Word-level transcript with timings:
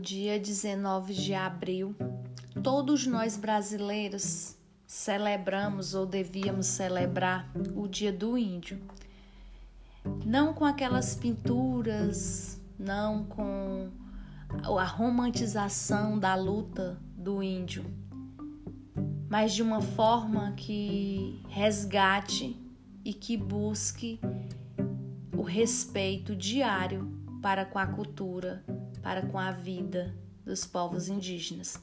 dia 0.00 0.40
19 0.40 1.12
de 1.12 1.34
abril, 1.34 1.94
todos 2.62 3.06
nós 3.06 3.36
brasileiros 3.36 4.56
celebramos 4.86 5.94
ou 5.94 6.06
devíamos 6.06 6.66
celebrar 6.66 7.48
o 7.76 7.86
Dia 7.86 8.12
do 8.12 8.38
Índio. 8.38 8.80
Não 10.24 10.54
com 10.54 10.64
aquelas 10.64 11.14
pinturas, 11.14 12.58
não 12.78 13.24
com 13.24 13.90
a 14.64 14.84
romantização 14.84 16.18
da 16.18 16.34
luta 16.34 16.98
do 17.14 17.42
índio, 17.42 17.84
mas 19.28 19.52
de 19.52 19.62
uma 19.62 19.82
forma 19.82 20.52
que 20.56 21.40
resgate 21.48 22.56
e 23.04 23.12
que 23.12 23.36
busque 23.36 24.18
o 25.36 25.42
respeito 25.42 26.34
diário 26.34 27.20
para 27.40 27.64
com 27.64 27.78
a 27.78 27.86
cultura, 27.86 28.64
para 29.02 29.22
com 29.26 29.38
a 29.38 29.50
vida 29.50 30.14
dos 30.44 30.64
povos 30.64 31.08
indígenas. 31.08 31.80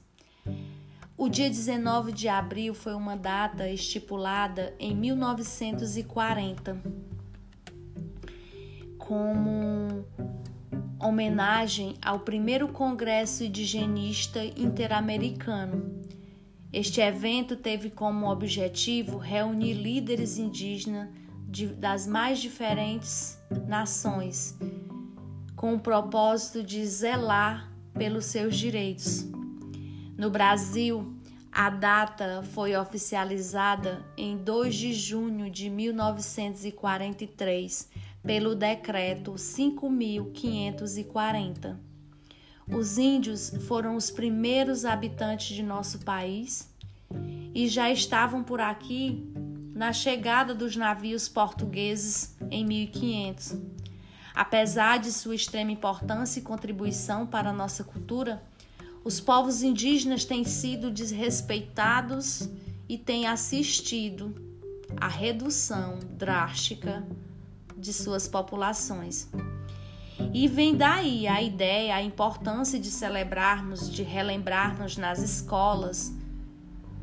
O 1.18 1.28
dia 1.30 1.50
19 1.50 2.12
de 2.12 2.28
abril 2.28 2.74
foi 2.74 2.94
uma 2.94 3.16
data 3.16 3.68
estipulada 3.68 4.74
em 4.80 4.96
1940 4.96 6.78
como 9.00 10.06
homenagem 11.00 11.96
ao 12.02 12.20
primeiro 12.20 12.68
Congresso 12.68 13.44
Indigenista 13.44 14.44
Interamericano. 14.44 16.04
Este 16.72 17.02
evento 17.02 17.56
teve 17.56 17.90
como 17.90 18.30
objetivo 18.30 19.18
reunir 19.18 19.74
líderes 19.74 20.38
indígenas 20.38 21.10
de, 21.48 21.68
das 21.68 22.06
mais 22.06 22.40
diferentes 22.40 23.40
nações 23.68 24.56
com 25.58 25.74
o 25.74 25.80
propósito 25.80 26.64
de 26.64 26.86
zelar 26.86 27.70
pelos 27.94 28.24
seus 28.26 28.56
direitos. 28.56 29.26
No 30.16 30.30
Brasil, 30.30 31.18
a 31.52 31.72
data 31.72 32.44
foi 32.54 32.76
oficializada 32.76 34.06
em 34.16 34.38
2 34.38 34.76
de 34.76 34.94
junho 34.94 35.50
de 35.50 35.68
1943 35.70 37.90
pelo 38.24 38.54
Decreto 38.56 39.36
5540. 39.38 41.80
Os 42.68 43.00
índios 43.00 43.52
foram 43.68 43.96
os 43.96 44.12
primeiros 44.12 44.86
habitantes 44.86 45.56
de 45.56 45.64
nosso 45.64 45.98
país 46.00 46.70
e 47.56 47.68
já 47.68 47.90
estavam 47.90 48.44
por 48.44 48.62
aqui 48.62 49.34
na 49.74 49.92
chegada 49.94 50.54
dos 50.54 50.76
navios 50.76 51.28
portugueses 51.28 52.38
em 52.52 52.64
1500. 52.66 53.77
Apesar 54.38 55.00
de 55.00 55.12
sua 55.12 55.34
extrema 55.34 55.72
importância 55.72 56.40
e 56.40 56.44
contribuição 56.44 57.26
para 57.26 57.50
a 57.50 57.54
nossa 57.54 57.84
cultura, 57.84 58.44
os 59.04 59.20
povos 59.20 59.64
indígenas 59.64 60.26
têm 60.26 60.44
sido 60.44 60.92
desrespeitados 60.92 62.48
e 62.88 63.00
têm 63.00 63.26
assistido 63.26 64.36
à 64.96 65.08
redução 65.08 65.98
drástica 66.12 67.04
de 67.76 67.92
suas 67.92 68.28
populações. 68.28 69.28
E 70.32 70.48
vem 70.48 70.76
daí 70.76 71.28
a 71.28 71.42
ideia, 71.42 71.96
a 71.96 72.04
importância 72.04 72.80
de 72.80 72.92
celebrarmos, 72.92 73.90
de 73.90 74.04
relembrarmos 74.04 74.98
nas 74.98 75.18
escolas, 75.18 76.14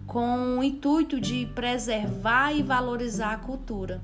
com 0.07 0.61
o 0.61 0.62
intuito 0.62 1.21
de 1.21 1.47
preservar 1.47 2.53
e 2.53 2.62
valorizar 2.62 3.33
a 3.33 3.39
cultura 3.39 4.01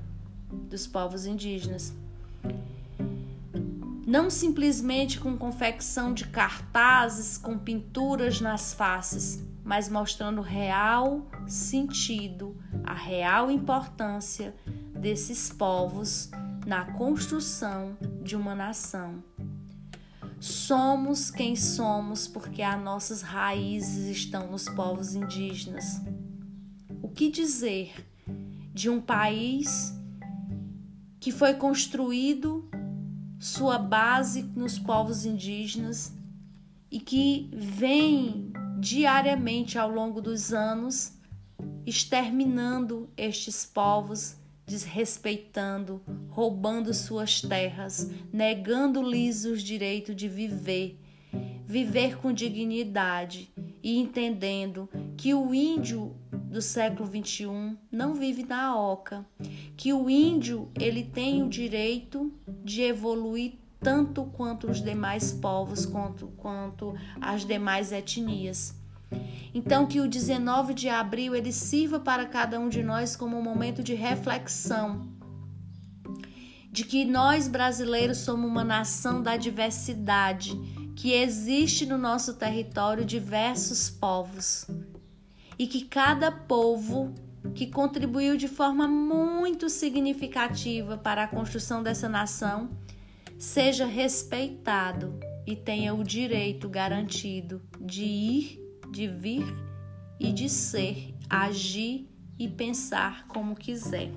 dos 0.68 0.84
povos 0.84 1.26
indígenas 1.26 1.94
não 4.10 4.28
simplesmente 4.28 5.20
com 5.20 5.38
confecção 5.38 6.12
de 6.12 6.26
cartazes 6.26 7.38
com 7.38 7.56
pinturas 7.56 8.40
nas 8.40 8.74
faces, 8.74 9.40
mas 9.62 9.88
mostrando 9.88 10.40
real 10.40 11.30
sentido, 11.46 12.60
a 12.82 12.92
real 12.92 13.52
importância 13.52 14.52
desses 14.92 15.52
povos 15.52 16.28
na 16.66 16.86
construção 16.94 17.96
de 18.20 18.34
uma 18.34 18.52
nação. 18.52 19.22
Somos 20.40 21.30
quem 21.30 21.54
somos 21.54 22.26
porque 22.26 22.62
as 22.62 22.82
nossas 22.82 23.22
raízes 23.22 24.08
estão 24.08 24.50
nos 24.50 24.68
povos 24.70 25.14
indígenas. 25.14 26.00
O 27.00 27.08
que 27.08 27.30
dizer 27.30 27.94
de 28.74 28.90
um 28.90 29.00
país 29.00 29.94
que 31.20 31.30
foi 31.30 31.54
construído 31.54 32.68
sua 33.40 33.78
base 33.78 34.42
nos 34.54 34.78
povos 34.78 35.24
indígenas 35.24 36.12
e 36.90 37.00
que 37.00 37.48
vem 37.54 38.52
diariamente 38.78 39.78
ao 39.78 39.90
longo 39.90 40.20
dos 40.20 40.52
anos 40.52 41.14
exterminando 41.86 43.08
estes 43.16 43.64
povos, 43.64 44.36
desrespeitando, 44.66 46.02
roubando 46.28 46.92
suas 46.92 47.40
terras, 47.40 48.10
negando-lhes 48.30 49.46
o 49.46 49.56
direito 49.56 50.14
de 50.14 50.28
viver, 50.28 51.00
viver 51.66 52.18
com 52.18 52.34
dignidade 52.34 53.50
e 53.82 53.98
entendendo 53.98 54.86
que 55.16 55.32
o 55.32 55.54
índio 55.54 56.14
do 56.50 56.60
século 56.60 57.08
21 57.08 57.76
não 57.92 58.12
vive 58.14 58.44
na 58.44 58.76
oca, 58.76 59.24
que 59.76 59.92
o 59.92 60.10
índio 60.10 60.68
ele 60.74 61.04
tem 61.04 61.44
o 61.44 61.48
direito 61.48 62.32
de 62.64 62.82
evoluir 62.82 63.52
tanto 63.78 64.24
quanto 64.24 64.68
os 64.68 64.82
demais 64.82 65.32
povos, 65.32 65.86
quanto, 65.86 66.26
quanto 66.36 66.92
as 67.20 67.46
demais 67.46 67.92
etnias. 67.92 68.74
Então 69.54 69.86
que 69.86 70.00
o 70.00 70.08
19 70.08 70.74
de 70.74 70.88
abril 70.88 71.36
ele 71.36 71.52
sirva 71.52 72.00
para 72.00 72.26
cada 72.26 72.58
um 72.58 72.68
de 72.68 72.82
nós 72.82 73.14
como 73.14 73.38
um 73.38 73.42
momento 73.42 73.82
de 73.82 73.94
reflexão 73.94 75.08
de 76.72 76.84
que 76.84 77.04
nós 77.04 77.48
brasileiros 77.48 78.18
somos 78.18 78.48
uma 78.48 78.62
nação 78.62 79.20
da 79.20 79.36
diversidade, 79.36 80.56
que 80.94 81.12
existe 81.12 81.84
no 81.84 81.98
nosso 81.98 82.34
território 82.34 83.04
diversos 83.04 83.90
povos 83.90 84.66
e 85.60 85.66
que 85.66 85.82
cada 85.82 86.32
povo 86.32 87.14
que 87.54 87.66
contribuiu 87.66 88.34
de 88.34 88.48
forma 88.48 88.88
muito 88.88 89.68
significativa 89.68 90.96
para 90.96 91.24
a 91.24 91.28
construção 91.28 91.82
dessa 91.82 92.08
nação 92.08 92.70
seja 93.38 93.84
respeitado 93.84 95.20
e 95.46 95.54
tenha 95.54 95.92
o 95.92 96.02
direito 96.02 96.66
garantido 96.66 97.60
de 97.78 98.04
ir, 98.04 98.58
de 98.90 99.06
vir 99.06 99.44
e 100.18 100.32
de 100.32 100.48
ser, 100.48 101.14
agir 101.28 102.08
e 102.38 102.48
pensar 102.48 103.26
como 103.28 103.54
quiser. 103.54 104.10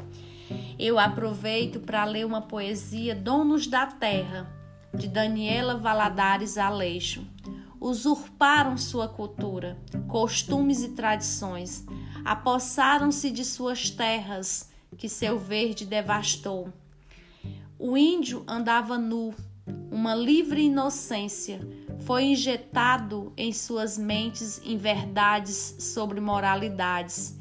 Eu 0.79 0.97
aproveito 0.97 1.81
para 1.81 2.05
ler 2.05 2.25
uma 2.25 2.43
poesia 2.43 3.13
Donos 3.13 3.67
da 3.67 3.85
Terra, 3.85 4.49
de 4.93 5.09
Daniela 5.09 5.75
Valadares 5.75 6.57
Aleixo 6.57 7.27
usurparam 7.83 8.77
sua 8.77 9.09
cultura, 9.09 9.77
costumes 10.07 10.81
e 10.81 10.89
tradições, 10.89 11.85
apossaram-se 12.23 13.29
de 13.29 13.43
suas 13.43 13.89
terras 13.89 14.71
que 14.97 15.09
seu 15.09 15.37
verde 15.37 15.85
devastou. 15.85 16.71
O 17.77 17.97
índio 17.97 18.41
andava 18.47 18.97
nu, 18.97 19.35
uma 19.91 20.15
livre 20.15 20.61
inocência 20.61 21.59
foi 22.05 22.23
injetado 22.23 23.33
em 23.35 23.51
suas 23.51 23.97
mentes 23.97 24.61
em 24.63 24.77
verdades 24.77 25.75
sobre 25.79 26.21
moralidades. 26.21 27.37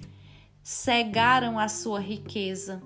Cegaram 0.60 1.56
a 1.56 1.68
sua 1.68 2.00
riqueza. 2.00 2.82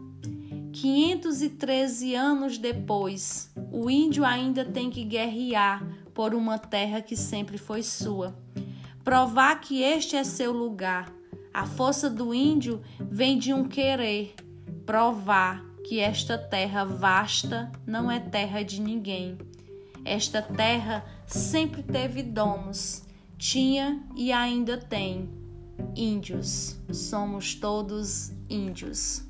513 0.72 2.14
anos 2.14 2.58
depois, 2.58 3.50
o 3.72 3.90
índio 3.90 4.26
ainda 4.26 4.62
tem 4.62 4.90
que 4.90 5.04
guerrear 5.04 6.05
por 6.16 6.34
uma 6.34 6.58
terra 6.58 7.02
que 7.02 7.14
sempre 7.14 7.58
foi 7.58 7.82
sua. 7.82 8.34
Provar 9.04 9.60
que 9.60 9.82
este 9.82 10.16
é 10.16 10.24
seu 10.24 10.50
lugar. 10.50 11.12
A 11.52 11.66
força 11.66 12.08
do 12.08 12.32
índio 12.32 12.80
vem 12.98 13.38
de 13.38 13.52
um 13.52 13.68
querer. 13.68 14.34
Provar 14.86 15.62
que 15.84 16.00
esta 16.00 16.38
terra 16.38 16.86
vasta 16.86 17.70
não 17.86 18.10
é 18.10 18.18
terra 18.18 18.64
de 18.64 18.80
ninguém. 18.80 19.36
Esta 20.06 20.40
terra 20.40 21.04
sempre 21.26 21.82
teve 21.82 22.22
donos, 22.22 23.02
tinha 23.36 24.02
e 24.16 24.32
ainda 24.32 24.78
tem. 24.78 25.28
Índios, 25.94 26.80
somos 26.90 27.54
todos 27.54 28.32
índios. 28.48 29.22